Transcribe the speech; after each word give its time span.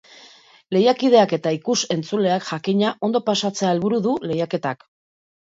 Lehiakideak 0.75 1.35
eta 1.37 1.51
ikus-entzuleak, 1.57 2.47
jakina, 2.49 2.95
ondo 3.09 3.23
pasatzea 3.29 3.71
helburu 3.75 4.03
du 4.09 4.17
lehiaketak. 4.27 4.85